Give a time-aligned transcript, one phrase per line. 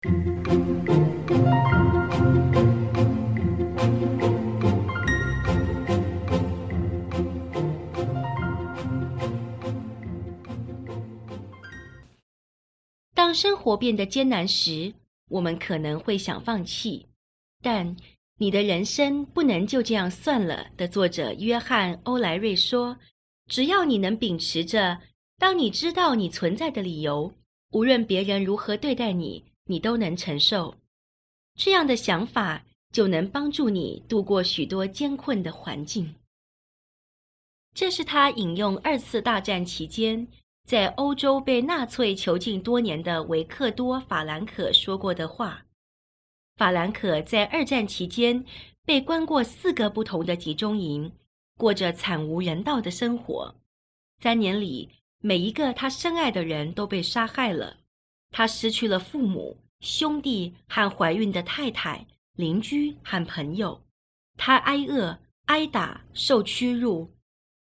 [0.00, 0.10] 当
[13.34, 14.94] 生活变得艰难时，
[15.28, 17.08] 我们可能会想放弃，
[17.60, 17.96] 但
[18.36, 20.68] 你的人生不能就这样算了。
[20.76, 22.96] 的作者约翰·欧莱瑞说
[23.50, 25.00] ：“只要你能秉持着，
[25.38, 27.32] 当你知道你存在的理由，
[27.72, 30.74] 无论别人如何对待你，你都能承受。
[31.54, 36.14] 这样的想法就能帮助你度过许多艰困的环境。”
[37.74, 40.26] 这是他引用二次大战期间
[40.66, 45.64] 在欧洲被纳粹囚禁多年的维克多·法兰克说过的话。
[46.56, 48.44] 法兰克在二战期间
[48.84, 51.12] 被关过四个不同的集中营，
[51.56, 53.54] 过着惨无人道的生活。
[54.20, 54.88] 三年里，
[55.20, 57.76] 每一个他深爱的人都被杀害了。
[58.30, 63.82] 他失去了父母、兄弟和怀孕的太太、邻居和朋友。
[64.36, 67.10] 他挨饿、挨打、受屈辱，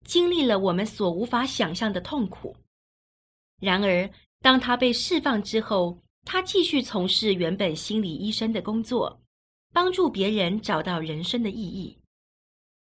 [0.05, 2.56] 经历了我们所无法想象的痛苦。
[3.61, 4.09] 然而，
[4.41, 9.20] 当他被释放之后，他继续从事原本心理医生的工作，
[9.72, 11.98] 帮助别人找到人生的意义。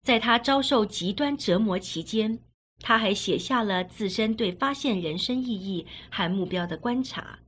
[0.02, 2.38] 在他遭受极端折磨期间，
[2.80, 7.40] 他还写下了自身对发现人生意义和目标的观察。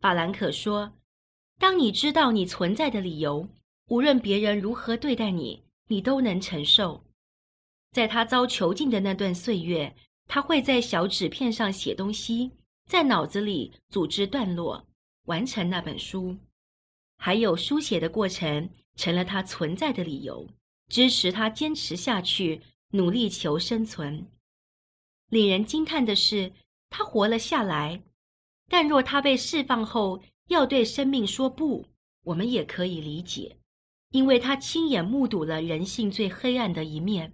[0.00, 0.92] 法兰克说
[1.58, 3.48] ：“当你知道你存在的理由，
[3.88, 7.04] 无论别人如何对待你，你都能承受。”
[7.92, 9.94] 在他遭囚禁的那段岁月，
[10.26, 12.52] 他会在小纸片上写东西，
[12.88, 14.86] 在脑子里组织段落。
[15.26, 16.36] 完成那本书，
[17.18, 20.48] 还有书写的过程成了他存在的理由，
[20.88, 22.60] 支持他坚持下去，
[22.92, 24.26] 努力求生存。
[25.30, 26.52] 令人惊叹的是，
[26.90, 28.02] 他活了下来。
[28.68, 31.86] 但若他被释放后要对生命说不，
[32.24, 33.56] 我们也可以理解，
[34.10, 37.32] 因为他亲眼目睹了人性最黑暗的一面，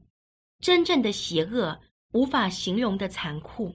[0.60, 1.80] 真正的邪恶，
[2.12, 3.74] 无法形容的残酷。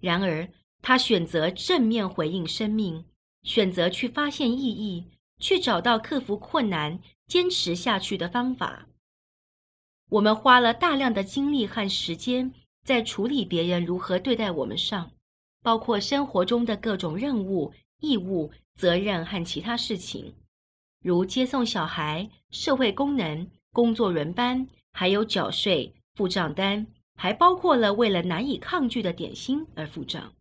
[0.00, 0.48] 然而，
[0.82, 3.04] 他选择正面回应生命。
[3.44, 5.04] 选择去发现意义，
[5.40, 8.86] 去找到克服困难、坚持下去的方法。
[10.10, 12.52] 我们花了大量的精力和时间
[12.84, 15.10] 在处理别人如何对待我们上，
[15.62, 20.34] 包括生活中的各种任务、义务、责任和其他事情，
[21.02, 30.32] 如接送小孩、社会功能、工作轮班，还有缴税、付账单，还包括了为了难以抗拒的点心而付账。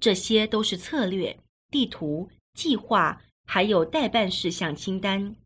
[0.00, 1.38] 这些都是策略、
[1.70, 5.36] 地图、计划，还有待办事项清单。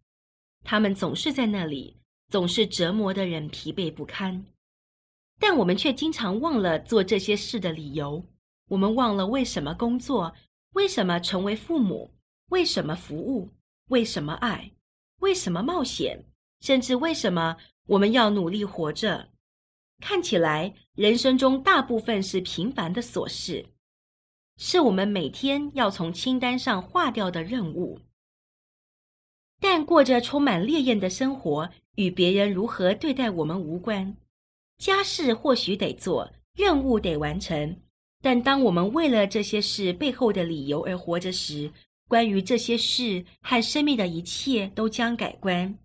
[0.62, 1.96] 他们总是在那里，
[2.28, 4.46] 总是折磨的人疲惫不堪。
[5.46, 8.24] 但我们却经常忘了做这些事的理由。
[8.70, 10.34] 我们忘了为什么工作，
[10.72, 12.14] 为什么成为父母，
[12.48, 13.50] 为什么服务，
[13.88, 14.72] 为什么爱，
[15.18, 16.24] 为什么冒险，
[16.62, 19.28] 甚至为什么我们要努力活着。
[20.00, 23.66] 看起来，人生中大部分是平凡的琐事。
[24.56, 28.00] 是我们每天要从清单上划掉的任务，
[29.60, 34.16] 但过着充满烈焰的生活，与别人如何对待我们无关。
[34.84, 37.80] 家事或许得做，任务得完成，
[38.20, 41.72] 但当我们为了这些事背后的理由而活着时，
[42.06, 45.78] 关于这些事和生命的一切都将改观。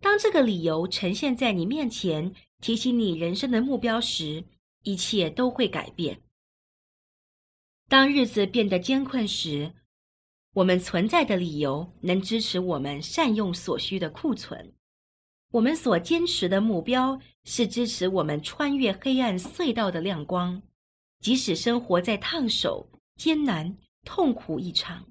[0.00, 4.42] 当这个理由呈现在你面前，提醒你人生的目标时，
[4.84, 6.22] 一切都会改变。
[7.90, 9.74] 当日子变得艰困时，
[10.54, 14.72] 我们存在的理由能支持我们善用所需的库存。
[15.52, 20.62] 我们所坚持的目标是支持我们穿越黑暗隧道的亮光，
[21.20, 25.06] 即使生活在烫手、艰难、痛苦一场，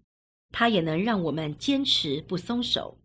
[0.51, 2.97] 它也能让我们坚持不松手。